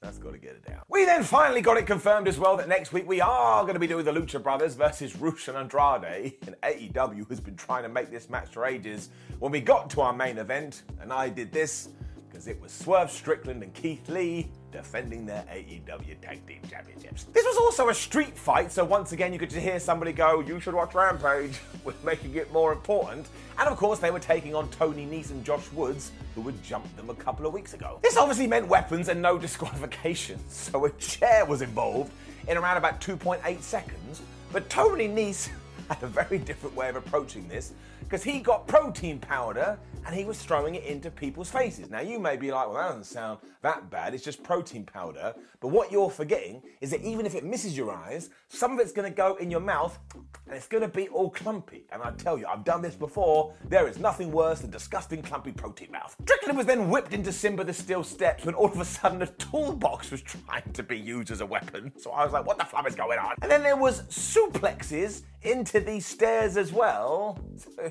That's 0.00 0.18
got 0.18 0.32
to 0.32 0.38
get 0.38 0.52
it 0.52 0.72
out. 0.72 0.84
We 0.88 1.04
then 1.04 1.22
finally 1.22 1.60
got 1.60 1.76
it 1.76 1.86
confirmed 1.86 2.28
as 2.28 2.38
well 2.38 2.56
that 2.56 2.68
next 2.68 2.92
week 2.92 3.06
we 3.06 3.20
are 3.20 3.62
going 3.62 3.74
to 3.74 3.80
be 3.80 3.86
doing 3.86 4.04
the 4.04 4.12
Lucha 4.12 4.42
Brothers 4.42 4.74
versus 4.74 5.16
Rush 5.16 5.48
and 5.48 5.56
Andrade, 5.56 6.34
and 6.46 6.56
AEW 6.62 7.28
has 7.28 7.40
been 7.40 7.56
trying 7.56 7.82
to 7.82 7.88
make 7.88 8.10
this 8.10 8.30
match 8.30 8.48
for 8.48 8.64
ages. 8.64 9.10
When 9.38 9.52
we 9.52 9.60
got 9.60 9.90
to 9.90 10.00
our 10.00 10.12
main 10.12 10.38
event, 10.38 10.82
and 11.00 11.12
I 11.12 11.28
did 11.28 11.52
this, 11.52 11.88
because 12.28 12.48
it 12.48 12.60
was 12.60 12.72
Swerve 12.72 13.10
Strickland 13.10 13.62
and 13.62 13.72
Keith 13.74 14.08
Lee 14.08 14.50
defending 14.76 15.24
their 15.24 15.42
AEW 15.50 16.20
Tag 16.20 16.46
Team 16.46 16.60
Championships. 16.70 17.24
This 17.32 17.44
was 17.46 17.56
also 17.56 17.88
a 17.88 17.94
street 17.94 18.36
fight, 18.36 18.70
so 18.70 18.84
once 18.84 19.12
again 19.12 19.32
you 19.32 19.38
could 19.38 19.48
just 19.48 19.62
hear 19.62 19.80
somebody 19.80 20.12
go, 20.12 20.40
You 20.40 20.60
should 20.60 20.74
watch 20.74 20.94
Rampage, 20.94 21.58
with 21.84 22.02
making 22.04 22.34
it 22.34 22.52
more 22.52 22.72
important. 22.72 23.28
And 23.58 23.68
of 23.68 23.76
course, 23.78 23.98
they 23.98 24.10
were 24.10 24.20
taking 24.20 24.54
on 24.54 24.68
Tony 24.68 25.06
Nese 25.06 25.30
and 25.30 25.42
Josh 25.44 25.72
Woods, 25.72 26.12
who 26.34 26.42
had 26.42 26.62
jumped 26.62 26.94
them 26.96 27.08
a 27.08 27.14
couple 27.14 27.46
of 27.46 27.54
weeks 27.54 27.72
ago. 27.72 27.98
This 28.02 28.18
obviously 28.18 28.46
meant 28.46 28.68
weapons 28.68 29.08
and 29.08 29.22
no 29.22 29.38
disqualifications, 29.46 30.52
so 30.52 30.84
a 30.84 30.90
chair 30.92 31.46
was 31.46 31.62
involved 31.62 32.12
in 32.46 32.58
around 32.58 32.76
about 32.76 33.00
2.8 33.00 33.62
seconds. 33.62 34.20
But 34.52 34.68
Tony 34.68 35.08
Nese 35.08 35.48
had 35.88 36.02
a 36.02 36.06
very 36.06 36.38
different 36.38 36.76
way 36.76 36.90
of 36.90 36.96
approaching 36.96 37.48
this 37.48 37.72
because 38.06 38.22
he 38.22 38.38
got 38.38 38.68
protein 38.68 39.18
powder 39.18 39.76
and 40.06 40.14
he 40.14 40.24
was 40.24 40.38
throwing 40.38 40.76
it 40.76 40.84
into 40.84 41.10
people's 41.10 41.50
faces. 41.50 41.90
Now, 41.90 42.00
you 42.00 42.20
may 42.20 42.36
be 42.36 42.52
like, 42.52 42.68
well, 42.68 42.76
that 42.76 42.88
doesn't 42.90 43.06
sound 43.06 43.40
that 43.62 43.90
bad, 43.90 44.14
it's 44.14 44.22
just 44.22 44.44
protein 44.44 44.84
powder. 44.84 45.34
But 45.58 45.68
what 45.68 45.90
you're 45.90 46.10
forgetting 46.10 46.62
is 46.80 46.90
that 46.92 47.02
even 47.02 47.26
if 47.26 47.34
it 47.34 47.42
misses 47.42 47.76
your 47.76 47.90
eyes, 47.90 48.30
some 48.48 48.72
of 48.72 48.78
it's 48.78 48.92
going 48.92 49.10
to 49.10 49.14
go 49.14 49.34
in 49.36 49.50
your 49.50 49.58
mouth 49.58 49.98
and 50.14 50.54
it's 50.54 50.68
going 50.68 50.82
to 50.82 50.88
be 50.88 51.08
all 51.08 51.30
clumpy. 51.30 51.86
And 51.90 52.00
I 52.00 52.12
tell 52.12 52.38
you, 52.38 52.46
I've 52.46 52.62
done 52.62 52.80
this 52.80 52.94
before, 52.94 53.54
there 53.68 53.88
is 53.88 53.98
nothing 53.98 54.30
worse 54.30 54.60
than 54.60 54.70
disgusting, 54.70 55.20
clumpy 55.22 55.50
protein 55.50 55.90
mouth. 55.90 56.14
Strickland 56.22 56.56
was 56.56 56.66
then 56.66 56.88
whipped 56.88 57.12
into 57.12 57.32
Simba 57.32 57.64
the 57.64 57.72
Steel 57.72 58.04
Steps 58.04 58.44
when 58.44 58.54
all 58.54 58.66
of 58.66 58.78
a 58.78 58.84
sudden 58.84 59.22
a 59.22 59.26
toolbox 59.26 60.12
was 60.12 60.22
trying 60.22 60.72
to 60.72 60.84
be 60.84 60.96
used 60.96 61.32
as 61.32 61.40
a 61.40 61.46
weapon. 61.46 61.90
So 61.98 62.12
I 62.12 62.22
was 62.22 62.32
like, 62.32 62.46
what 62.46 62.58
the 62.58 62.64
flap 62.64 62.86
is 62.86 62.94
going 62.94 63.18
on? 63.18 63.34
And 63.42 63.50
then 63.50 63.64
there 63.64 63.76
was 63.76 64.02
suplexes 64.02 65.22
into 65.42 65.80
these 65.80 66.06
stairs 66.06 66.56
as 66.56 66.72
well. 66.72 67.40
So 67.56 67.90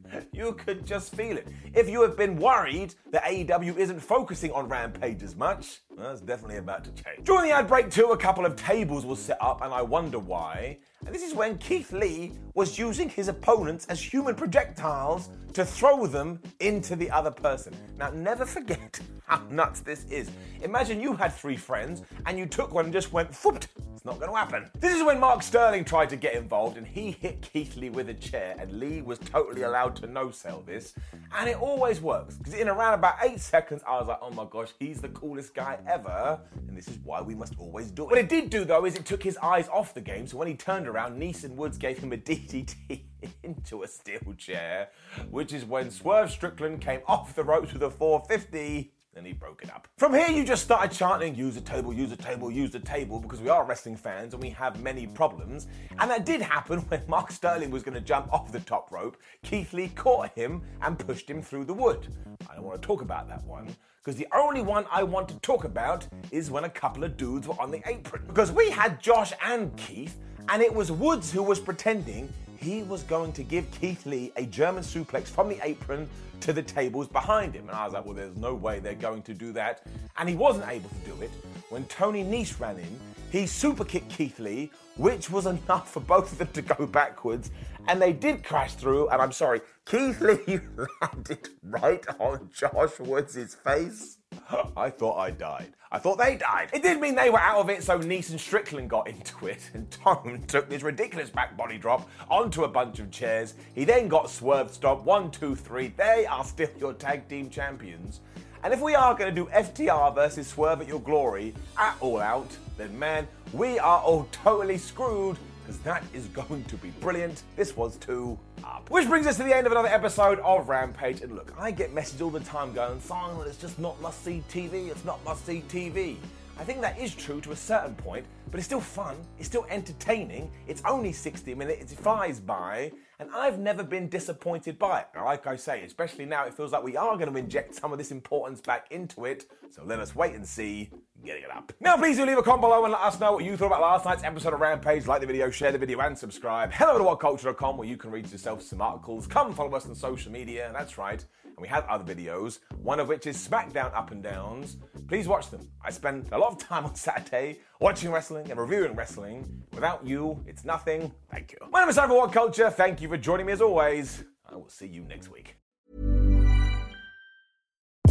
you 0.31 0.53
could 0.53 0.85
just 0.85 1.13
feel 1.15 1.37
it. 1.37 1.47
If 1.73 1.89
you 1.89 2.01
have 2.01 2.17
been 2.17 2.37
worried 2.37 2.95
that 3.11 3.23
AEW 3.23 3.77
isn't 3.77 3.99
focusing 3.99 4.51
on 4.51 4.67
Rampage 4.67 5.23
as 5.23 5.35
much, 5.35 5.81
well, 5.89 6.09
that's 6.09 6.21
definitely 6.21 6.57
about 6.57 6.83
to 6.85 6.91
change. 6.91 7.23
During 7.23 7.49
the 7.49 7.55
ad 7.55 7.67
break, 7.67 7.91
too, 7.91 8.07
a 8.07 8.17
couple 8.17 8.45
of 8.45 8.55
tables 8.55 9.05
were 9.05 9.15
set 9.15 9.41
up, 9.41 9.61
and 9.61 9.73
I 9.73 9.81
wonder 9.81 10.19
why. 10.19 10.77
And 11.05 11.13
this 11.13 11.23
is 11.23 11.33
when 11.33 11.57
Keith 11.57 11.91
Lee 11.91 12.33
was 12.53 12.77
using 12.77 13.09
his 13.09 13.27
opponents 13.27 13.85
as 13.87 14.01
human 14.01 14.35
projectiles 14.35 15.29
to 15.53 15.65
throw 15.65 16.05
them 16.05 16.39
into 16.59 16.95
the 16.95 17.09
other 17.09 17.31
person. 17.31 17.73
Now, 17.97 18.09
never 18.11 18.45
forget 18.45 18.99
how 19.25 19.41
nuts 19.49 19.79
this 19.81 20.05
is. 20.05 20.29
Imagine 20.61 21.01
you 21.01 21.13
had 21.13 21.33
three 21.33 21.57
friends 21.57 22.03
and 22.25 22.37
you 22.37 22.45
took 22.45 22.73
one 22.73 22.85
and 22.85 22.93
just 22.93 23.11
went 23.11 23.33
fooped. 23.33 23.67
It's 23.93 24.05
not 24.05 24.19
going 24.19 24.31
to 24.31 24.37
happen. 24.37 24.69
This 24.79 24.95
is 24.95 25.03
when 25.03 25.19
Mark 25.19 25.43
Sterling 25.43 25.85
tried 25.85 26.09
to 26.09 26.15
get 26.15 26.35
involved 26.35 26.77
and 26.77 26.87
he 26.87 27.11
hit 27.11 27.41
Keith 27.41 27.75
Lee 27.75 27.89
with 27.89 28.09
a 28.09 28.13
chair, 28.15 28.55
and 28.57 28.79
Lee 28.79 29.01
was 29.01 29.19
totally 29.19 29.61
allowed 29.63 29.95
to 30.01 30.07
no 30.07 30.31
sell 30.31 30.63
this. 30.65 30.93
And 31.37 31.49
it 31.49 31.61
always 31.61 32.01
works 32.01 32.35
because 32.35 32.53
in 32.53 32.67
around 32.67 32.95
about 32.95 33.15
eight 33.23 33.39
seconds, 33.39 33.81
I 33.87 33.99
was 33.99 34.07
like, 34.07 34.19
oh 34.21 34.31
my 34.31 34.45
gosh, 34.49 34.69
he's 34.79 35.01
the 35.01 35.09
coolest 35.09 35.53
guy 35.53 35.79
ever. 35.87 36.39
And 36.67 36.77
this 36.77 36.87
is 36.87 36.99
why 37.03 37.21
we 37.21 37.35
must 37.35 37.53
always 37.57 37.91
do 37.91 38.03
it. 38.03 38.09
What 38.09 38.17
it 38.17 38.29
did 38.29 38.49
do 38.49 38.65
though 38.65 38.85
is 38.85 38.95
it 38.95 39.05
took 39.05 39.23
his 39.23 39.37
eyes 39.37 39.67
off 39.69 39.93
the 39.93 40.01
game. 40.01 40.27
So 40.27 40.37
when 40.37 40.47
he 40.47 40.55
turned 40.55 40.87
around, 40.87 41.19
Neeson 41.19 41.55
Woods 41.55 41.77
gave 41.77 41.97
him 41.99 42.13
a 42.13 42.17
DDT 42.31 43.01
into 43.43 43.83
a 43.83 43.87
steel 43.87 44.33
chair, 44.37 44.89
which 45.29 45.53
is 45.53 45.65
when 45.65 45.91
Swerve 45.91 46.31
Strickland 46.31 46.81
came 46.81 47.01
off 47.07 47.35
the 47.35 47.43
ropes 47.43 47.73
with 47.73 47.83
a 47.83 47.89
450 47.89 48.91
and 49.15 49.25
he 49.25 49.33
broke 49.33 49.61
it 49.63 49.69
up. 49.69 49.87
From 49.97 50.13
here, 50.13 50.29
you 50.29 50.43
just 50.43 50.63
started 50.63 50.95
chanting, 50.95 51.35
use 51.35 51.55
the 51.55 51.61
table, 51.61 51.93
use 51.93 52.09
the 52.09 52.15
table, 52.15 52.49
use 52.49 52.71
the 52.71 52.79
table, 52.79 53.19
because 53.19 53.41
we 53.41 53.49
are 53.49 53.65
wrestling 53.65 53.97
fans 53.97 54.33
and 54.33 54.41
we 54.41 54.49
have 54.49 54.81
many 54.81 55.07
problems. 55.07 55.67
And 55.99 56.09
that 56.09 56.25
did 56.25 56.41
happen 56.41 56.79
when 56.89 57.01
Mark 57.07 57.31
Sterling 57.31 57.71
was 57.71 57.83
going 57.83 57.95
to 57.95 58.01
jump 58.01 58.31
off 58.33 58.51
the 58.51 58.59
top 58.61 58.91
rope. 58.91 59.17
Keith 59.43 59.73
Lee 59.73 59.89
caught 59.89 60.31
him 60.31 60.61
and 60.81 60.97
pushed 60.97 61.29
him 61.29 61.41
through 61.41 61.65
the 61.65 61.73
wood. 61.73 62.07
I 62.49 62.55
don't 62.55 62.63
want 62.63 62.81
to 62.81 62.87
talk 62.87 63.01
about 63.01 63.27
that 63.27 63.43
one, 63.43 63.67
because 64.03 64.17
the 64.17 64.27
only 64.33 64.61
one 64.61 64.85
I 64.91 65.03
want 65.03 65.27
to 65.29 65.35
talk 65.39 65.63
about 65.63 66.07
is 66.31 66.49
when 66.49 66.63
a 66.63 66.69
couple 66.69 67.03
of 67.03 67.17
dudes 67.17 67.47
were 67.47 67.59
on 67.59 67.71
the 67.71 67.81
apron. 67.85 68.23
Because 68.27 68.51
we 68.51 68.69
had 68.69 69.01
Josh 69.01 69.33
and 69.43 69.75
Keith, 69.77 70.17
and 70.49 70.61
it 70.61 70.73
was 70.73 70.91
Woods 70.91 71.31
who 71.31 71.43
was 71.43 71.59
pretending 71.59 72.31
he 72.61 72.83
was 72.83 73.03
going 73.03 73.33
to 73.33 73.43
give 73.43 73.69
Keith 73.71 74.05
Lee 74.05 74.31
a 74.35 74.45
German 74.45 74.83
suplex 74.83 75.25
from 75.25 75.49
the 75.49 75.59
apron 75.63 76.07
to 76.41 76.53
the 76.53 76.61
tables 76.61 77.07
behind 77.07 77.53
him. 77.53 77.67
And 77.67 77.77
I 77.77 77.85
was 77.85 77.93
like, 77.93 78.05
well, 78.05 78.13
there's 78.13 78.37
no 78.37 78.53
way 78.53 78.79
they're 78.79 78.93
going 78.95 79.23
to 79.23 79.33
do 79.33 79.51
that. 79.53 79.85
And 80.17 80.29
he 80.29 80.35
wasn't 80.35 80.67
able 80.69 80.89
to 80.89 81.09
do 81.09 81.21
it 81.21 81.31
when 81.69 81.85
Tony 81.85 82.23
Nese 82.23 82.59
ran 82.59 82.77
in 82.77 82.99
he 83.31 83.47
super 83.47 83.85
kicked 83.85 84.09
Keith 84.09 84.39
Lee, 84.39 84.71
which 84.97 85.29
was 85.29 85.45
enough 85.55 85.91
for 85.91 86.01
both 86.01 86.33
of 86.33 86.37
them 86.37 86.49
to 86.53 86.61
go 86.61 86.85
backwards, 86.85 87.49
and 87.87 88.01
they 88.01 88.13
did 88.13 88.43
crash 88.43 88.73
through. 88.75 89.07
And 89.09 89.21
I'm 89.21 89.31
sorry, 89.31 89.61
Keith 89.85 90.19
Lee 90.19 90.59
landed 91.01 91.49
right 91.63 92.05
on 92.19 92.49
Josh 92.53 92.99
Woods' 92.99 93.55
face. 93.55 94.17
I 94.77 94.89
thought 94.89 95.17
I 95.17 95.31
died. 95.31 95.73
I 95.91 95.99
thought 95.99 96.17
they 96.17 96.37
died. 96.37 96.69
It 96.73 96.83
did 96.83 97.01
mean 97.01 97.15
they 97.15 97.29
were 97.29 97.39
out 97.39 97.57
of 97.57 97.69
it, 97.69 97.83
so 97.83 97.99
and 97.99 98.39
Strickland 98.39 98.89
got 98.89 99.07
into 99.07 99.47
it, 99.47 99.69
and 99.73 99.89
Tom 99.91 100.41
took 100.47 100.69
this 100.69 100.83
ridiculous 100.83 101.29
back 101.29 101.57
body 101.57 101.77
drop 101.77 102.09
onto 102.29 102.63
a 102.63 102.67
bunch 102.67 102.99
of 102.99 103.11
chairs. 103.11 103.55
He 103.75 103.83
then 103.83 104.07
got 104.07 104.29
swerved 104.29 104.71
stop. 104.73 105.03
One, 105.03 105.31
two, 105.31 105.55
three. 105.55 105.89
They 105.97 106.25
are 106.25 106.45
still 106.45 106.69
your 106.79 106.93
tag 106.93 107.27
team 107.27 107.49
champions. 107.49 108.21
And 108.63 108.73
if 108.73 108.79
we 108.79 108.93
are 108.93 109.15
going 109.15 109.33
to 109.33 109.35
do 109.35 109.49
FTR 109.49 110.13
versus 110.13 110.47
Swerve 110.47 110.81
at 110.81 110.87
Your 110.87 110.99
Glory 110.99 111.55
at 111.79 111.95
All 111.99 112.19
Out, 112.19 112.55
then 112.77 112.97
man, 112.97 113.27
we 113.53 113.79
are 113.79 113.99
all 113.99 114.27
totally 114.31 114.77
screwed 114.77 115.37
because 115.71 115.83
that 115.85 116.03
is 116.13 116.27
going 116.27 116.65
to 116.65 116.75
be 116.75 116.89
brilliant. 116.99 117.43
This 117.55 117.77
was 117.77 117.95
too 117.95 118.37
up. 118.63 118.89
Which 118.89 119.07
brings 119.07 119.25
us 119.25 119.37
to 119.37 119.43
the 119.43 119.55
end 119.55 119.65
of 119.65 119.71
another 119.71 119.87
episode 119.87 120.39
of 120.39 120.67
Rampage. 120.67 121.21
And 121.21 121.33
look, 121.33 121.53
I 121.57 121.71
get 121.71 121.93
messages 121.93 122.21
all 122.21 122.29
the 122.29 122.41
time 122.41 122.73
going, 122.73 122.99
Simon, 122.99 123.47
it's 123.47 123.55
just 123.55 123.79
not 123.79 123.99
must 124.01 124.21
see 124.25 124.43
TV, 124.51 124.89
it's 124.89 125.05
not 125.05 125.23
must 125.23 125.45
see 125.45 125.63
TV. 125.69 126.17
I 126.59 126.65
think 126.65 126.81
that 126.81 126.99
is 126.99 127.15
true 127.15 127.39
to 127.41 127.53
a 127.53 127.55
certain 127.55 127.95
point, 127.95 128.25
but 128.51 128.57
it's 128.57 128.67
still 128.67 128.81
fun, 128.81 129.15
it's 129.39 129.47
still 129.47 129.65
entertaining, 129.69 130.51
it's 130.67 130.81
only 130.85 131.13
60 131.13 131.55
minutes, 131.55 131.93
it 131.93 131.97
flies 131.97 132.41
by, 132.41 132.91
and 133.19 133.29
I've 133.33 133.57
never 133.57 133.81
been 133.81 134.09
disappointed 134.09 134.77
by 134.77 134.99
it. 134.99 135.07
Like 135.15 135.47
I 135.47 135.55
say, 135.55 135.83
especially 135.85 136.25
now 136.25 136.45
it 136.45 136.53
feels 136.53 136.73
like 136.73 136.83
we 136.83 136.97
are 136.97 137.17
going 137.17 137.31
to 137.31 137.39
inject 137.39 137.75
some 137.75 137.93
of 137.93 137.97
this 137.97 138.11
importance 138.11 138.59
back 138.59 138.91
into 138.91 139.25
it, 139.25 139.45
so 139.71 139.83
let 139.85 139.99
us 139.99 140.13
wait 140.15 140.35
and 140.35 140.45
see 140.45 140.91
getting 141.23 141.43
it 141.43 141.51
up. 141.51 141.71
Now, 141.79 141.97
please 141.97 142.17
do 142.17 142.25
leave 142.25 142.37
a 142.37 142.43
comment 142.43 142.61
below 142.61 142.83
and 142.83 142.93
let 142.93 143.01
us 143.01 143.19
know 143.19 143.33
what 143.33 143.43
you 143.43 143.55
thought 143.57 143.67
about 143.67 143.81
last 143.81 144.05
night's 144.05 144.23
episode 144.23 144.53
of 144.53 144.59
Rampage. 144.59 145.07
Like 145.07 145.21
the 145.21 145.27
video, 145.27 145.49
share 145.49 145.71
the 145.71 145.77
video, 145.77 145.99
and 145.99 146.17
subscribe. 146.17 146.71
Head 146.71 146.87
over 146.87 146.99
to 146.99 147.05
whatculture.com 147.05 147.77
where 147.77 147.87
you 147.87 147.97
can 147.97 148.11
read 148.11 148.31
yourself 148.31 148.61
some 148.61 148.81
articles. 148.81 149.27
Come 149.27 149.53
follow 149.53 149.73
us 149.75 149.85
on 149.85 149.95
social 149.95 150.31
media, 150.31 150.69
that's 150.73 150.97
right. 150.97 151.23
And 151.45 151.57
we 151.57 151.67
have 151.67 151.85
other 151.87 152.03
videos, 152.03 152.59
one 152.81 152.99
of 152.99 153.07
which 153.07 153.27
is 153.27 153.37
SmackDown 153.37 153.93
Up 153.95 154.11
and 154.11 154.23
Downs. 154.23 154.77
Please 155.07 155.27
watch 155.27 155.49
them. 155.49 155.69
I 155.83 155.91
spend 155.91 156.29
a 156.31 156.37
lot 156.37 156.51
of 156.51 156.57
time 156.57 156.85
on 156.85 156.95
Saturday 156.95 157.59
watching 157.79 158.11
wrestling 158.11 158.49
and 158.49 158.59
reviewing 158.59 158.95
wrestling. 158.95 159.63
Without 159.73 160.05
you, 160.05 160.43
it's 160.47 160.65
nothing. 160.65 161.11
Thank 161.29 161.51
you. 161.51 161.57
My 161.71 161.81
name 161.81 161.89
is 161.89 161.95
Simon 161.95 162.17
What 162.17 162.31
Culture. 162.31 162.69
Thank 162.69 163.01
you 163.01 163.09
for 163.09 163.17
joining 163.17 163.45
me 163.45 163.53
as 163.53 163.61
always. 163.61 164.23
I 164.49 164.55
will 164.55 164.69
see 164.69 164.87
you 164.87 165.03
next 165.03 165.29
week. 165.29 165.55